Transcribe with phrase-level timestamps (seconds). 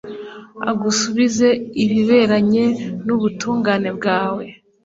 [0.71, 1.47] agusubize
[1.83, 2.63] ibiberanye
[3.05, 4.45] n'ubutungane bwawe